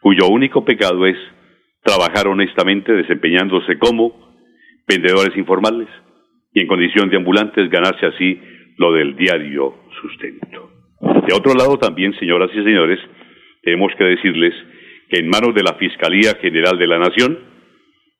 cuyo 0.00 0.28
único 0.28 0.64
pecado 0.64 1.06
es 1.06 1.18
trabajar 1.84 2.28
honestamente 2.28 2.92
desempeñándose 2.92 3.78
como 3.78 4.32
vendedores 4.88 5.36
informales 5.36 5.88
y 6.52 6.60
en 6.60 6.66
condición 6.66 7.08
de 7.08 7.16
ambulantes 7.16 7.70
ganarse 7.70 8.06
así 8.06 8.38
lo 8.76 8.92
del 8.92 9.16
diario 9.16 9.74
sustento. 10.00 10.70
De 11.26 11.34
otro 11.34 11.54
lado 11.54 11.78
también, 11.78 12.14
señoras 12.18 12.50
y 12.52 12.62
señores, 12.62 12.98
tenemos 13.62 13.92
que 13.96 14.04
decirles 14.04 14.54
que 15.08 15.18
en 15.18 15.28
manos 15.28 15.54
de 15.54 15.62
la 15.62 15.74
Fiscalía 15.74 16.34
General 16.40 16.78
de 16.78 16.86
la 16.86 16.98
Nación 16.98 17.38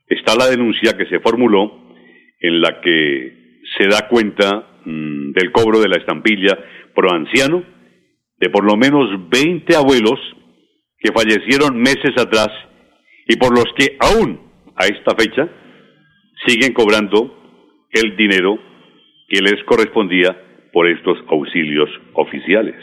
está 0.08 0.34
la 0.36 0.46
denuncia 0.46 0.96
que 0.96 1.06
se 1.06 1.20
formuló 1.20 1.94
en 2.40 2.60
la 2.60 2.80
que 2.80 3.60
se 3.78 3.86
da 3.86 4.08
cuenta 4.08 4.80
mm, 4.84 5.32
del 5.32 5.52
cobro 5.52 5.80
de 5.80 5.88
la 5.88 5.96
estampilla 5.96 6.58
pro 6.94 7.12
anciano 7.12 7.64
de 8.38 8.50
por 8.50 8.64
lo 8.64 8.76
menos 8.76 9.08
20 9.30 9.74
abuelos 9.76 10.18
que 10.98 11.12
fallecieron 11.12 11.78
meses 11.78 12.12
atrás 12.18 12.48
y 13.28 13.36
por 13.36 13.54
los 13.54 13.66
que 13.76 13.96
aún 14.00 14.40
a 14.76 14.86
esta 14.86 15.14
fecha 15.16 15.48
siguen 16.46 16.72
cobrando 16.72 17.41
el 17.92 18.16
dinero 18.16 18.58
que 19.28 19.40
les 19.40 19.62
correspondía 19.64 20.36
por 20.72 20.88
estos 20.88 21.18
auxilios 21.28 21.88
oficiales. 22.14 22.76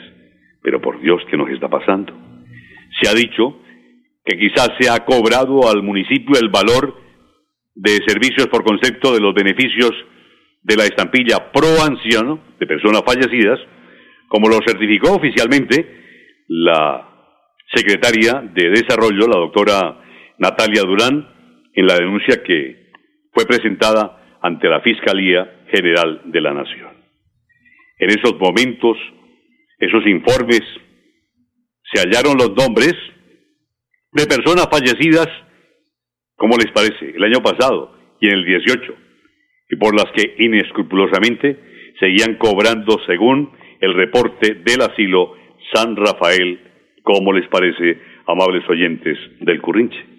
Pero 0.61 0.81
por 0.81 1.01
Dios, 1.01 1.21
¿qué 1.29 1.37
nos 1.37 1.49
está 1.49 1.67
pasando? 1.67 2.13
Se 3.01 3.09
ha 3.09 3.13
dicho 3.13 3.59
que 4.25 4.37
quizás 4.37 4.69
se 4.79 4.89
ha 4.89 5.05
cobrado 5.05 5.69
al 5.69 5.81
municipio 5.83 6.39
el 6.39 6.49
valor 6.49 6.95
de 7.75 7.91
servicios 8.05 8.47
por 8.47 8.63
concepto 8.63 9.13
de 9.13 9.21
los 9.21 9.33
beneficios 9.33 9.91
de 10.61 10.75
la 10.75 10.83
estampilla 10.83 11.51
pro 11.51 11.81
anciano 11.81 12.39
de 12.59 12.67
personas 12.67 13.01
fallecidas, 13.05 13.59
como 14.27 14.49
lo 14.49 14.59
certificó 14.65 15.15
oficialmente 15.15 16.45
la 16.47 17.07
secretaria 17.73 18.43
de 18.53 18.69
Desarrollo, 18.69 19.27
la 19.27 19.39
doctora 19.39 20.01
Natalia 20.37 20.83
Durán, 20.83 21.27
en 21.73 21.87
la 21.87 21.95
denuncia 21.95 22.43
que 22.43 22.91
fue 23.31 23.45
presentada 23.45 24.18
ante 24.41 24.67
la 24.67 24.81
Fiscalía 24.81 25.65
General 25.71 26.21
de 26.25 26.41
la 26.41 26.53
Nación. 26.53 26.89
En 27.97 28.09
esos 28.09 28.39
momentos, 28.39 28.97
esos 29.77 30.05
informes, 30.07 30.61
se 31.91 32.01
hallaron 32.01 32.37
los 32.37 32.55
nombres 32.55 32.93
de 34.11 34.25
personas 34.25 34.67
fallecidas, 34.71 35.27
como 36.35 36.55
les 36.57 36.71
parece, 36.71 37.15
el 37.15 37.23
año 37.23 37.41
pasado 37.43 37.95
y 38.21 38.27
en 38.27 38.33
el 38.33 38.45
18, 38.45 38.95
y 39.71 39.75
por 39.75 39.95
las 39.95 40.11
que 40.15 40.35
inescrupulosamente 40.43 41.57
seguían 41.99 42.35
cobrando 42.35 42.99
según 43.05 43.51
el 43.81 43.93
reporte 43.93 44.55
del 44.55 44.81
asilo 44.81 45.35
San 45.73 45.95
Rafael, 45.95 46.59
como 47.03 47.33
les 47.33 47.47
parece, 47.49 47.99
amables 48.27 48.67
oyentes 48.69 49.17
del 49.41 49.61
Currinche. 49.61 50.18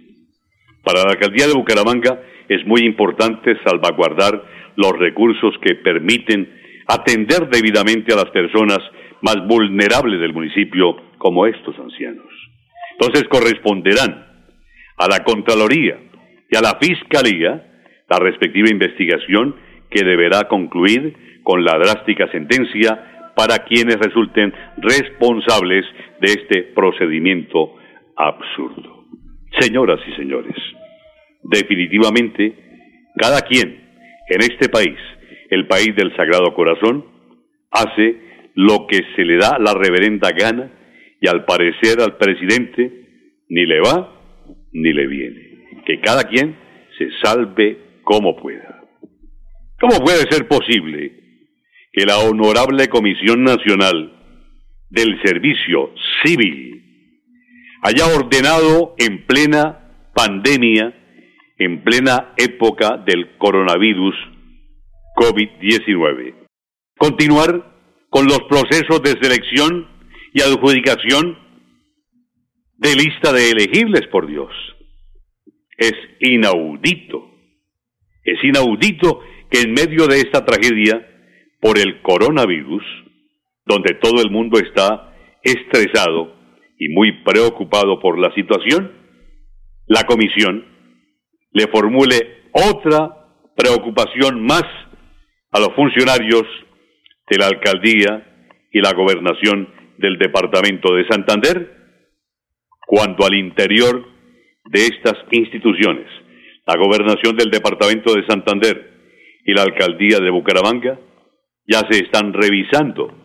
Para 0.82 1.04
la 1.04 1.10
alcaldía 1.10 1.46
de 1.46 1.54
Bucaramanga 1.54 2.20
es 2.48 2.66
muy 2.66 2.82
importante 2.82 3.56
salvaguardar 3.64 4.42
los 4.76 4.92
recursos 4.98 5.54
que 5.62 5.74
permiten 5.76 6.48
atender 6.86 7.48
debidamente 7.48 8.12
a 8.12 8.16
las 8.16 8.30
personas 8.30 8.78
más 9.22 9.36
vulnerables 9.46 10.20
del 10.20 10.32
municipio, 10.32 10.96
como 11.18 11.46
estos 11.46 11.78
ancianos. 11.78 12.26
Entonces 12.92 13.28
corresponderán 13.28 14.26
a 14.96 15.08
la 15.08 15.22
Contraloría 15.24 15.98
y 16.50 16.56
a 16.56 16.60
la 16.60 16.78
Fiscalía 16.80 17.66
la 18.08 18.18
respectiva 18.18 18.70
investigación 18.70 19.54
que 19.90 20.04
deberá 20.04 20.48
concluir 20.48 21.40
con 21.42 21.64
la 21.64 21.78
drástica 21.78 22.30
sentencia 22.30 23.32
para 23.36 23.64
quienes 23.64 23.96
resulten 23.96 24.52
responsables 24.78 25.84
de 26.20 26.32
este 26.32 26.62
procedimiento 26.74 27.74
absurdo. 28.16 28.99
Señoras 29.60 30.00
y 30.08 30.16
señores, 30.16 30.54
definitivamente, 31.42 32.54
cada 33.16 33.42
quien 33.42 33.68
en 34.28 34.40
este 34.40 34.70
país, 34.70 34.96
el 35.50 35.66
país 35.66 35.94
del 35.96 36.16
Sagrado 36.16 36.54
Corazón, 36.54 37.04
hace 37.70 38.16
lo 38.54 38.86
que 38.86 39.00
se 39.14 39.22
le 39.22 39.36
da 39.36 39.58
la 39.58 39.74
reverenda 39.74 40.30
gana 40.32 40.70
y 41.20 41.28
al 41.28 41.44
parecer 41.44 42.00
al 42.00 42.16
presidente 42.16 42.90
ni 43.50 43.66
le 43.66 43.80
va 43.80 44.18
ni 44.72 44.94
le 44.94 45.06
viene. 45.06 45.82
Que 45.84 46.00
cada 46.00 46.24
quien 46.24 46.56
se 46.96 47.08
salve 47.22 48.00
como 48.02 48.36
pueda. 48.36 48.80
¿Cómo 49.78 49.98
puede 50.04 50.30
ser 50.30 50.48
posible 50.48 51.12
que 51.92 52.06
la 52.06 52.18
Honorable 52.18 52.88
Comisión 52.88 53.44
Nacional 53.44 54.12
del 54.88 55.20
Servicio 55.22 55.92
Civil 56.24 56.70
haya 57.82 58.06
ordenado 58.06 58.94
en 58.98 59.26
plena 59.26 60.10
pandemia, 60.14 60.94
en 61.58 61.82
plena 61.82 62.34
época 62.36 62.98
del 62.98 63.36
coronavirus 63.38 64.14
COVID-19, 65.16 66.34
continuar 66.98 67.72
con 68.10 68.26
los 68.26 68.40
procesos 68.48 69.02
de 69.02 69.16
selección 69.20 69.88
y 70.32 70.42
adjudicación 70.42 71.38
de 72.76 72.96
lista 72.96 73.32
de 73.32 73.50
elegibles 73.50 74.06
por 74.08 74.26
Dios. 74.26 74.50
Es 75.76 75.94
inaudito, 76.20 77.30
es 78.24 78.42
inaudito 78.42 79.20
que 79.50 79.62
en 79.62 79.72
medio 79.72 80.06
de 80.06 80.18
esta 80.18 80.44
tragedia 80.44 81.06
por 81.60 81.78
el 81.78 82.00
coronavirus, 82.02 82.82
donde 83.64 83.94
todo 83.94 84.22
el 84.22 84.30
mundo 84.30 84.58
está 84.58 85.14
estresado 85.42 86.39
y 86.80 86.88
muy 86.88 87.22
preocupado 87.22 88.00
por 88.00 88.18
la 88.18 88.34
situación, 88.34 88.90
la 89.86 90.04
comisión 90.04 90.64
le 91.52 91.68
formule 91.68 92.44
otra 92.52 93.10
preocupación 93.54 94.42
más 94.42 94.64
a 95.52 95.60
los 95.60 95.74
funcionarios 95.76 96.42
de 97.28 97.38
la 97.38 97.48
alcaldía 97.48 98.26
y 98.72 98.80
la 98.80 98.94
gobernación 98.94 99.68
del 99.98 100.16
departamento 100.16 100.94
de 100.94 101.06
Santander 101.06 101.76
cuanto 102.86 103.26
al 103.26 103.34
interior 103.34 104.06
de 104.64 104.86
estas 104.86 105.16
instituciones. 105.32 106.06
La 106.66 106.76
gobernación 106.76 107.36
del 107.36 107.50
departamento 107.50 108.14
de 108.14 108.26
Santander 108.26 108.90
y 109.44 109.52
la 109.52 109.62
alcaldía 109.62 110.18
de 110.18 110.30
Bucaramanga 110.30 110.98
ya 111.66 111.80
se 111.90 112.04
están 112.04 112.32
revisando 112.32 113.19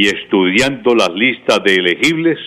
y 0.00 0.06
estudiando 0.06 0.94
las 0.94 1.10
listas 1.10 1.58
de 1.64 1.74
elegibles 1.74 2.38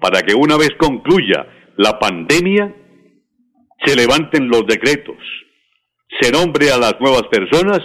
para 0.00 0.22
que 0.22 0.34
una 0.34 0.56
vez 0.56 0.70
concluya 0.78 1.46
la 1.76 1.98
pandemia 1.98 2.74
se 3.84 3.94
levanten 3.94 4.48
los 4.48 4.66
decretos, 4.66 5.18
se 6.18 6.32
nombre 6.32 6.70
a 6.70 6.78
las 6.78 6.98
nuevas 6.98 7.24
personas 7.30 7.80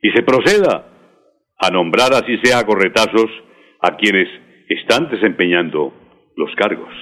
y 0.00 0.10
se 0.12 0.22
proceda 0.22 0.88
a 1.58 1.70
nombrar 1.70 2.14
así 2.14 2.38
sea 2.42 2.64
corretazos 2.64 3.30
a 3.82 3.94
quienes 3.96 4.26
están 4.70 5.10
desempeñando 5.10 5.92
los 6.34 6.50
cargos. 6.56 6.94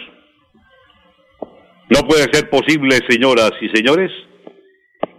No 1.88 2.04
puede 2.08 2.24
ser 2.32 2.50
posible, 2.50 2.98
señoras 3.08 3.52
y 3.61 3.68
señores, 3.68 4.11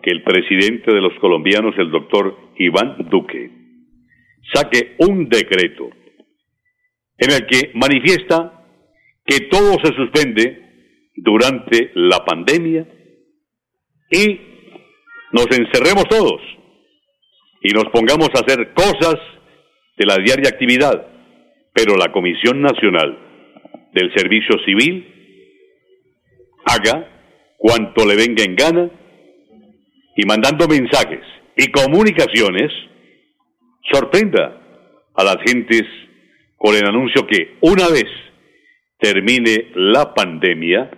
que 0.01 0.11
el 0.11 0.21
presidente 0.23 0.93
de 0.93 0.99
los 0.99 1.13
colombianos, 1.21 1.73
el 1.77 1.91
doctor 1.91 2.37
Iván 2.57 3.07
Duque, 3.09 3.62
saque 4.51 4.95
un 4.99 5.29
decreto 5.29 5.89
en 7.17 7.31
el 7.31 7.45
que 7.47 7.71
manifiesta 7.75 8.65
que 9.25 9.41
todo 9.51 9.77
se 9.83 9.93
suspende 9.93 11.11
durante 11.15 11.91
la 11.95 12.25
pandemia 12.25 12.87
y 14.11 14.39
nos 15.31 15.47
encerremos 15.57 16.05
todos 16.09 16.41
y 17.61 17.69
nos 17.69 17.85
pongamos 17.85 18.29
a 18.35 18.39
hacer 18.39 18.73
cosas 18.73 19.15
de 19.97 20.05
la 20.05 20.17
diaria 20.17 20.49
actividad, 20.49 21.07
pero 21.73 21.95
la 21.95 22.11
Comisión 22.11 22.61
Nacional 22.61 23.17
del 23.93 24.13
Servicio 24.13 24.57
Civil 24.65 25.07
haga 26.65 27.09
cuanto 27.57 28.05
le 28.05 28.15
venga 28.15 28.43
en 28.43 28.55
gana 28.55 28.89
y 30.15 30.25
mandando 30.25 30.67
mensajes 30.67 31.21
y 31.55 31.71
comunicaciones 31.71 32.71
sorprenda 33.91 34.61
a 35.15 35.23
las 35.23 35.37
gentes 35.45 35.83
con 36.57 36.75
el 36.75 36.85
anuncio 36.85 37.27
que 37.27 37.55
una 37.61 37.89
vez 37.89 38.07
termine 38.99 39.71
la 39.75 40.13
pandemia 40.13 40.89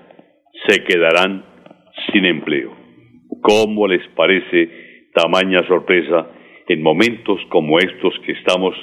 se 0.67 0.83
quedarán 0.83 1.43
sin 2.11 2.25
empleo. 2.25 2.75
¿Cómo 3.41 3.87
les 3.87 4.07
parece 4.09 5.09
tamaña 5.13 5.65
sorpresa 5.67 6.27
en 6.67 6.81
momentos 6.81 7.39
como 7.49 7.79
estos 7.79 8.13
que 8.25 8.33
estamos 8.33 8.75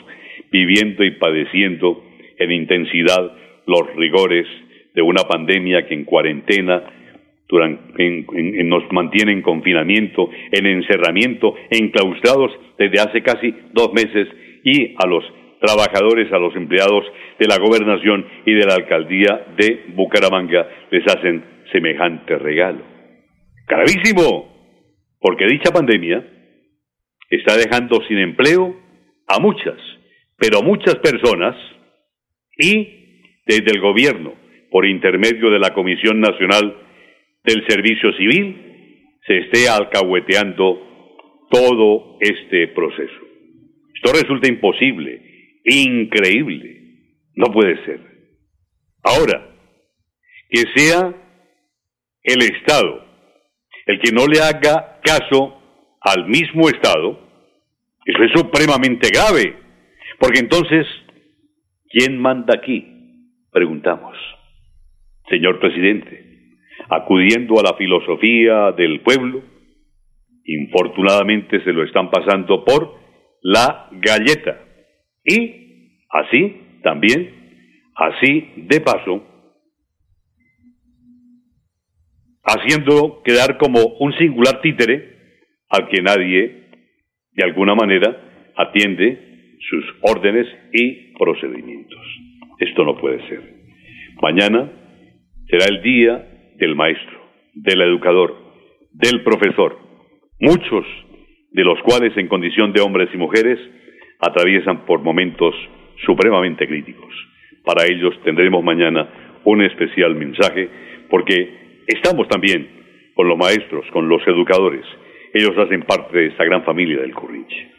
viviendo 0.51 1.05
y 1.05 1.13
padeciendo 1.13 2.05
en 2.39 2.53
intensidad 2.53 3.33
los 3.67 3.97
rigores 3.97 4.47
de 4.95 5.03
una 5.03 5.23
pandemia 5.23 5.87
que 5.87 5.95
en 5.95 6.05
cuarentena 6.05 7.02
nos 7.53 8.93
mantiene 8.93 9.33
en 9.33 9.43
confinamiento, 9.43 10.31
en 10.51 10.67
encerramiento, 10.67 11.55
enclaustrados 11.71 12.53
desde 12.79 13.01
hace 13.01 13.23
casi 13.23 13.55
dos 13.73 13.93
meses 13.93 14.29
y 14.65 14.95
a 14.97 15.07
los 15.07 15.25
trabajadores, 15.61 16.33
a 16.33 16.39
los 16.39 16.55
empleados 16.57 17.05
de 17.39 17.47
la 17.47 17.59
gobernación 17.59 18.27
y 18.45 18.53
de 18.53 18.67
la 18.67 18.75
alcaldía 18.75 19.47
de 19.57 19.85
Bucaramanga 19.95 20.67
les 20.91 21.05
hacen 21.07 21.45
semejante 21.71 22.37
regalo. 22.37 22.83
Gravísimo, 23.69 24.53
porque 25.21 25.47
dicha 25.47 25.73
pandemia 25.73 26.25
está 27.31 27.57
dejando 27.57 28.03
sin 28.09 28.19
empleo 28.19 28.77
a 29.29 29.41
muchas, 29.41 29.79
pero 30.37 30.59
a 30.59 30.63
muchas 30.63 30.97
personas 30.97 31.57
y 32.59 33.03
desde 33.47 33.73
el 33.73 33.81
gobierno, 33.81 34.35
por 34.71 34.87
intermedio 34.87 35.51
de 35.51 35.59
la 35.59 35.75
Comisión 35.75 36.21
Nacional 36.21 36.77
del 37.45 37.67
Servicio 37.67 38.13
Civil, 38.15 39.19
se 39.27 39.39
esté 39.39 39.69
alcahueteando 39.69 41.47
todo 41.51 42.17
este 42.21 42.69
proceso. 42.69 43.21
Esto 43.95 44.13
resulta 44.13 44.49
imposible, 44.49 45.61
increíble, 45.65 46.81
no 47.35 47.47
puede 47.53 47.85
ser. 47.85 48.01
Ahora, 49.03 49.49
que 50.49 50.65
sea 50.75 51.15
el 52.25 52.43
Estado 52.43 53.13
el 53.87 54.01
que 54.01 54.13
no 54.13 54.27
le 54.27 54.41
haga 54.41 55.01
caso 55.03 55.61
al 56.01 56.27
mismo 56.29 56.69
Estado, 56.69 57.19
eso 58.05 58.23
es 58.23 58.33
supremamente 58.35 59.09
grave, 59.13 59.57
porque 60.19 60.41
entonces, 60.41 60.87
¿quién 61.91 62.19
manda 62.19 62.55
aquí? 62.57 62.87
Preguntamos. 63.51 64.17
Señor 65.29 65.61
presidente, 65.61 66.32
acudiendo 66.93 67.59
a 67.59 67.63
la 67.63 67.75
filosofía 67.79 68.73
del 68.73 69.01
pueblo, 69.01 69.43
infortunadamente 70.45 71.65
se 71.65 71.73
lo 71.73 71.85
están 71.85 72.11
pasando 72.11 72.65
por 72.65 72.99
la 73.41 73.89
galleta. 73.93 74.61
Y 75.25 76.05
así 76.11 76.81
también, 76.83 77.31
así 77.95 78.53
de 78.57 78.81
paso, 78.81 79.25
haciendo 82.45 83.23
quedar 83.25 83.57
como 83.57 83.81
un 84.01 84.13
singular 84.19 84.61
títere 84.61 85.17
al 85.71 85.89
que 85.89 86.03
nadie, 86.03 86.69
de 87.33 87.45
alguna 87.45 87.75
manera, 87.75 88.53
atiende 88.55 89.57
sus 89.61 89.85
órdenes 90.03 90.47
y 90.75 91.15
procedimientos. 91.15 92.01
Esto 92.59 92.85
no 92.85 92.99
puede 92.99 93.27
ser. 93.29 93.41
Mañana 94.21 94.71
será 95.49 95.65
el 95.71 95.83
día 95.83 96.32
del 96.63 96.77
maestro, 96.77 97.21
del 97.55 97.83
educador, 97.83 98.37
del 98.93 99.23
profesor, 99.23 99.79
muchos 100.41 100.87
de 101.51 101.65
los 101.65 101.81
cuales 101.83 102.17
en 102.17 102.29
condición 102.29 102.73
de 102.73 102.81
hombres 102.81 103.09
y 103.13 103.17
mujeres 103.17 103.59
atraviesan 104.21 104.87
por 104.87 105.01
momentos 105.01 105.55
supremamente 106.07 106.67
críticos. 106.67 107.13
Para 107.65 107.85
ellos 107.87 108.15
tendremos 108.25 108.65
mañana 108.65 109.41
un 109.45 109.63
especial 109.63 110.15
mensaje 110.15 110.69
porque 111.11 111.63
Estamos 111.87 112.29
también 112.29 113.13
con 113.15 113.29
los 113.29 113.37
maestros, 113.37 113.85
con 113.93 114.09
los 114.09 114.23
educadores. 114.27 114.85
Ellos 115.35 115.57
hacen 115.59 115.83
parte 115.83 116.17
de 116.17 116.27
esta 116.29 116.45
gran 116.45 116.65
familia 116.65 117.01
del 117.01 117.15
Currinche. 117.15 117.71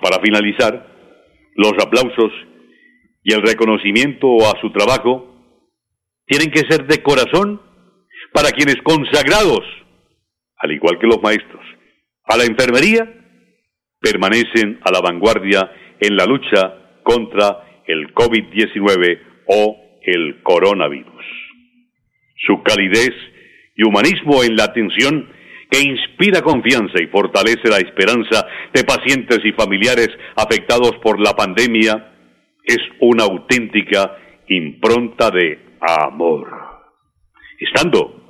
Para 0.00 0.22
finalizar, 0.22 0.86
los 1.56 1.72
aplausos 1.72 2.32
y 3.24 3.34
el 3.34 3.42
reconocimiento 3.42 4.36
a 4.38 4.60
su 4.60 4.70
trabajo 4.70 5.35
tienen 6.26 6.50
que 6.50 6.68
ser 6.68 6.86
de 6.86 7.02
corazón 7.02 7.60
para 8.32 8.50
quienes 8.50 8.76
consagrados, 8.82 9.64
al 10.58 10.72
igual 10.72 10.98
que 10.98 11.06
los 11.06 11.22
maestros, 11.22 11.64
a 12.24 12.36
la 12.36 12.44
enfermería, 12.44 13.08
permanecen 14.00 14.80
a 14.82 14.90
la 14.92 15.00
vanguardia 15.00 15.70
en 16.00 16.16
la 16.16 16.26
lucha 16.26 17.00
contra 17.02 17.82
el 17.86 18.12
COVID-19 18.12 19.20
o 19.46 19.76
el 20.02 20.42
coronavirus. 20.42 21.24
Su 22.46 22.62
calidez 22.62 23.14
y 23.76 23.84
humanismo 23.84 24.42
en 24.42 24.56
la 24.56 24.64
atención 24.64 25.30
que 25.70 25.80
inspira 25.80 26.42
confianza 26.42 27.02
y 27.02 27.06
fortalece 27.08 27.68
la 27.68 27.78
esperanza 27.78 28.46
de 28.72 28.84
pacientes 28.84 29.40
y 29.44 29.52
familiares 29.52 30.10
afectados 30.36 30.92
por 31.02 31.20
la 31.20 31.32
pandemia, 31.34 32.12
es 32.64 32.78
una 33.00 33.24
auténtica 33.24 34.16
impronta 34.48 35.30
de 35.30 35.65
amor. 35.80 36.48
Estando 37.58 38.26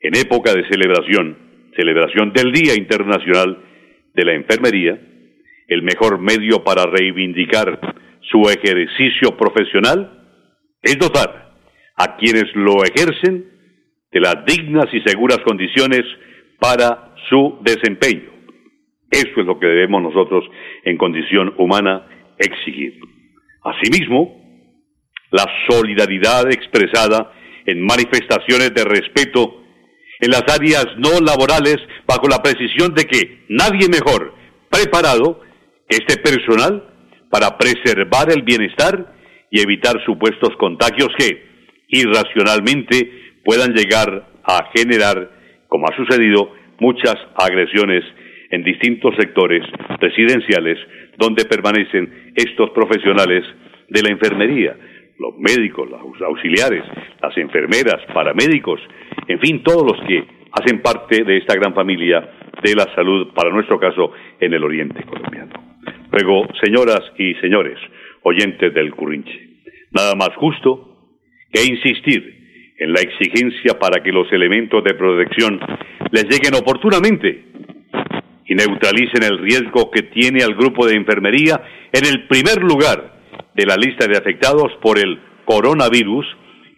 en 0.00 0.16
época 0.16 0.54
de 0.54 0.68
celebración, 0.68 1.36
celebración 1.76 2.32
del 2.32 2.52
Día 2.52 2.74
Internacional 2.76 3.58
de 4.14 4.24
la 4.24 4.34
Enfermería, 4.34 4.98
el 5.68 5.82
mejor 5.82 6.18
medio 6.18 6.64
para 6.64 6.84
reivindicar 6.86 7.78
su 8.22 8.42
ejercicio 8.48 9.36
profesional 9.36 10.24
es 10.82 10.98
dotar 10.98 11.52
a 11.96 12.16
quienes 12.16 12.54
lo 12.54 12.82
ejercen 12.84 13.44
de 14.10 14.20
las 14.20 14.44
dignas 14.46 14.86
y 14.92 15.00
seguras 15.02 15.38
condiciones 15.44 16.02
para 16.58 17.14
su 17.28 17.58
desempeño. 17.62 18.30
Eso 19.10 19.40
es 19.40 19.46
lo 19.46 19.58
que 19.58 19.66
debemos 19.66 20.02
nosotros 20.02 20.44
en 20.84 20.96
condición 20.96 21.54
humana 21.58 22.06
exigir. 22.38 22.98
Asimismo, 23.62 24.47
la 25.30 25.44
solidaridad 25.68 26.50
expresada 26.50 27.32
en 27.66 27.84
manifestaciones 27.84 28.72
de 28.74 28.84
respeto 28.84 29.62
en 30.20 30.30
las 30.30 30.42
áreas 30.48 30.86
no 30.96 31.20
laborales 31.20 31.76
bajo 32.06 32.28
la 32.28 32.42
precisión 32.42 32.94
de 32.94 33.04
que 33.04 33.44
nadie 33.48 33.88
mejor 33.88 34.34
preparado 34.70 35.40
que 35.88 35.98
este 35.98 36.20
personal 36.20 36.84
para 37.30 37.56
preservar 37.58 38.32
el 38.32 38.42
bienestar 38.42 39.14
y 39.50 39.60
evitar 39.60 39.94
supuestos 40.04 40.50
contagios 40.58 41.08
que, 41.18 41.46
irracionalmente 41.88 43.40
puedan 43.44 43.72
llegar 43.72 44.28
a 44.44 44.70
generar, 44.74 45.30
como 45.68 45.86
ha 45.86 45.96
sucedido, 45.96 46.52
muchas 46.80 47.16
agresiones 47.34 48.04
en 48.50 48.62
distintos 48.62 49.14
sectores 49.18 49.62
residenciales 50.00 50.78
donde 51.16 51.44
permanecen 51.44 52.32
estos 52.34 52.70
profesionales 52.70 53.44
de 53.88 54.02
la 54.02 54.10
enfermería, 54.10 54.76
los 55.18 55.36
médicos, 55.38 55.88
los 55.90 56.22
auxiliares, 56.22 56.84
las 57.20 57.36
enfermeras, 57.36 58.00
paramédicos, 58.14 58.80
en 59.26 59.40
fin, 59.40 59.62
todos 59.62 59.82
los 59.82 60.06
que 60.06 60.24
hacen 60.52 60.80
parte 60.80 61.24
de 61.24 61.38
esta 61.38 61.54
gran 61.54 61.74
familia 61.74 62.20
de 62.62 62.74
la 62.74 62.86
salud, 62.94 63.32
para 63.34 63.50
nuestro 63.50 63.78
caso, 63.78 64.12
en 64.40 64.54
el 64.54 64.64
oriente 64.64 65.02
colombiano. 65.04 65.52
Luego, 66.10 66.46
señoras 66.62 67.02
y 67.18 67.34
señores, 67.34 67.78
oyentes 68.22 68.72
del 68.72 68.92
Currinche, 68.92 69.60
nada 69.92 70.14
más 70.14 70.30
justo 70.36 70.96
que 71.52 71.64
insistir 71.64 72.74
en 72.78 72.92
la 72.92 73.00
exigencia 73.00 73.78
para 73.78 74.02
que 74.02 74.12
los 74.12 74.30
elementos 74.32 74.82
de 74.84 74.94
protección 74.94 75.60
les 76.12 76.24
lleguen 76.24 76.54
oportunamente 76.54 77.44
y 78.46 78.54
neutralicen 78.54 79.24
el 79.24 79.38
riesgo 79.38 79.90
que 79.90 80.02
tiene 80.04 80.42
al 80.42 80.54
grupo 80.54 80.86
de 80.86 80.94
enfermería 80.94 81.60
en 81.92 82.06
el 82.06 82.26
primer 82.28 82.62
lugar 82.62 83.17
de 83.58 83.66
la 83.66 83.74
lista 83.74 84.06
de 84.06 84.16
afectados 84.16 84.72
por 84.80 85.00
el 85.00 85.18
coronavirus 85.44 86.24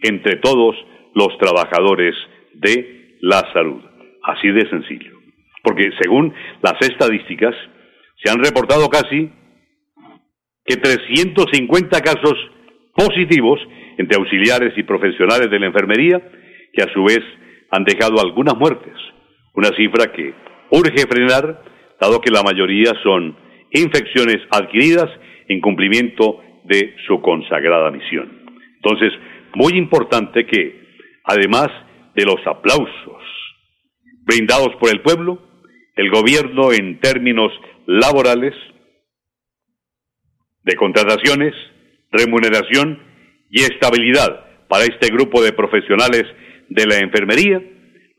entre 0.01 0.37
todos 0.37 0.75
los 1.13 1.37
trabajadores 1.37 2.15
de 2.55 3.17
la 3.21 3.45
salud. 3.53 3.83
Así 4.23 4.47
de 4.47 4.67
sencillo. 4.67 5.15
Porque 5.61 5.91
según 6.01 6.33
las 6.63 6.81
estadísticas, 6.81 7.53
se 8.23 8.31
han 8.31 8.43
reportado 8.43 8.89
casi 8.89 9.29
que 10.65 10.77
350 10.77 12.01
casos 12.01 12.33
positivos 12.95 13.59
entre 13.99 14.17
auxiliares 14.17 14.73
y 14.75 14.81
profesionales 14.81 15.51
de 15.51 15.59
la 15.59 15.67
enfermería, 15.67 16.19
que 16.73 16.81
a 16.81 16.91
su 16.93 17.03
vez 17.03 17.21
han 17.69 17.83
dejado 17.83 18.19
algunas 18.19 18.57
muertes, 18.57 18.95
una 19.53 19.69
cifra 19.77 20.11
que 20.11 20.33
urge 20.71 21.05
frenar, 21.07 21.61
dado 21.99 22.21
que 22.21 22.31
la 22.31 22.41
mayoría 22.41 22.91
son 23.03 23.37
infecciones 23.69 24.37
adquiridas 24.49 25.09
en 25.47 25.61
cumplimiento 25.61 26.41
de 26.63 26.95
su 27.07 27.21
consagrada 27.21 27.91
misión. 27.91 28.41
Entonces, 28.75 29.11
muy 29.55 29.73
importante 29.77 30.45
que, 30.45 30.81
además 31.23 31.67
de 32.15 32.25
los 32.25 32.45
aplausos 32.45 33.21
brindados 34.23 34.75
por 34.79 34.89
el 34.89 35.01
pueblo, 35.01 35.39
el 35.95 36.09
gobierno 36.09 36.71
en 36.71 36.99
términos 36.99 37.51
laborales, 37.85 38.53
de 40.63 40.75
contrataciones, 40.75 41.53
remuneración 42.11 42.99
y 43.49 43.61
estabilidad 43.61 44.67
para 44.67 44.83
este 44.83 45.07
grupo 45.11 45.41
de 45.41 45.53
profesionales 45.53 46.23
de 46.69 46.85
la 46.85 46.99
enfermería, 46.99 47.61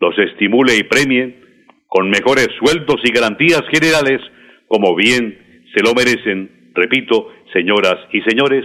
los 0.00 0.18
estimule 0.18 0.76
y 0.76 0.82
premie 0.82 1.40
con 1.86 2.10
mejores 2.10 2.48
sueldos 2.58 2.96
y 3.04 3.12
garantías 3.12 3.62
generales, 3.70 4.20
como 4.66 4.94
bien 4.96 5.64
se 5.74 5.82
lo 5.82 5.94
merecen, 5.94 6.61
repito, 6.74 7.32
señoras 7.52 7.98
y 8.12 8.20
señores, 8.22 8.64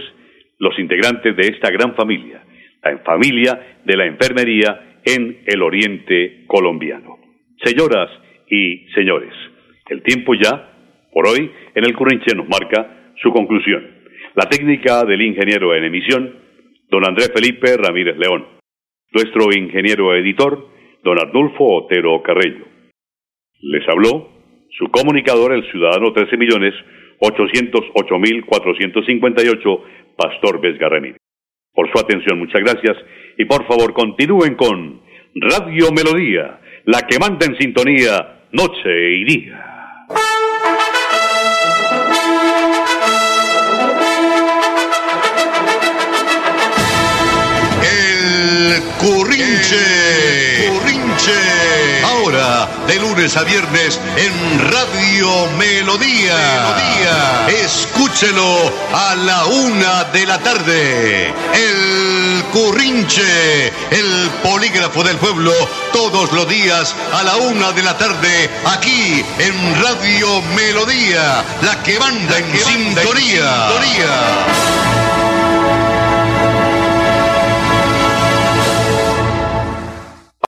los 0.58 0.78
integrantes 0.78 1.36
de 1.36 1.48
esta 1.48 1.70
gran 1.70 1.94
familia, 1.94 2.42
la 2.82 2.98
familia 2.98 3.78
de 3.84 3.96
la 3.96 4.06
enfermería 4.06 5.00
en 5.04 5.42
el 5.46 5.62
oriente 5.62 6.44
colombiano. 6.46 7.18
Señoras 7.64 8.10
y 8.50 8.88
señores, 8.94 9.32
el 9.88 10.02
tiempo 10.02 10.34
ya, 10.34 10.72
por 11.12 11.26
hoy, 11.26 11.50
en 11.74 11.84
el 11.84 11.94
Currenche 11.94 12.34
nos 12.34 12.48
marca 12.48 13.12
su 13.22 13.32
conclusión. 13.32 13.98
La 14.34 14.48
técnica 14.48 15.04
del 15.04 15.22
ingeniero 15.22 15.74
en 15.74 15.84
emisión, 15.84 16.36
don 16.90 17.06
Andrés 17.06 17.32
Felipe 17.34 17.76
Ramírez 17.76 18.16
León. 18.18 18.46
Nuestro 19.12 19.50
ingeniero 19.52 20.14
editor, 20.14 20.68
don 21.02 21.18
Arnulfo 21.18 21.84
Otero 21.84 22.22
Carrello. 22.22 22.66
Les 23.60 23.88
habló 23.88 24.28
su 24.76 24.86
comunicador, 24.88 25.52
el 25.52 25.68
ciudadano 25.70 26.12
13 26.12 26.36
millones 26.36 26.74
808.458, 27.20 29.80
Pastor 30.16 30.60
Vesgarremín. 30.60 31.16
Por 31.72 31.90
su 31.92 31.98
atención, 31.98 32.38
muchas 32.38 32.60
gracias 32.60 32.96
y 33.36 33.44
por 33.44 33.66
favor 33.66 33.92
continúen 33.92 34.54
con 34.56 35.02
Radio 35.34 35.92
Melodía, 35.92 36.60
la 36.84 37.02
que 37.02 37.18
manda 37.18 37.44
en 37.46 37.56
sintonía 37.56 38.44
noche 38.52 39.16
y 39.16 39.24
día. 39.24 39.64
El 47.82 48.80
Currinche. 48.98 49.84
Currinche. 50.66 51.87
De 52.28 52.96
lunes 52.96 53.38
a 53.38 53.42
viernes 53.42 53.98
en 54.18 54.70
Radio 54.70 55.48
Melodía. 55.56 56.36
Melodía. 56.36 57.64
Escúchelo 57.64 58.70
a 58.92 59.14
la 59.14 59.46
una 59.46 60.04
de 60.04 60.26
la 60.26 60.38
tarde. 60.38 61.32
El 61.54 62.44
Currinche, 62.52 63.68
el 63.68 64.30
polígrafo 64.42 65.02
del 65.02 65.16
pueblo, 65.16 65.52
todos 65.94 66.30
los 66.32 66.46
días 66.46 66.94
a 67.14 67.22
la 67.22 67.36
una 67.36 67.72
de 67.72 67.82
la 67.82 67.96
tarde, 67.96 68.50
aquí 68.66 69.24
en 69.38 69.82
Radio 69.82 70.42
Melodía, 70.54 71.42
la 71.62 71.82
que 71.82 71.98
manda 71.98 72.36
en, 72.36 72.58
sintonía. 72.58 73.68